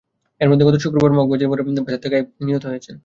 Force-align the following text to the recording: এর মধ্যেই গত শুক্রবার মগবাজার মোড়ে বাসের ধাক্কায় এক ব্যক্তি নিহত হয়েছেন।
এর 0.41 0.47
মধ্যেই 0.49 0.67
গত 0.67 0.75
শুক্রবার 0.77 1.11
মগবাজার 1.17 1.49
মোড়ে 1.49 1.63
বাসের 1.65 1.75
ধাক্কায় 1.87 2.11
এক 2.11 2.25
ব্যক্তি 2.25 2.41
নিহত 2.45 2.63
হয়েছেন। 2.65 2.95